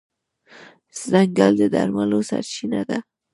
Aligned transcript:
ځنګل 1.07 1.53
د 1.59 1.61
درملو 1.73 2.19
سرچینه 2.29 2.81
ده. 2.89 2.97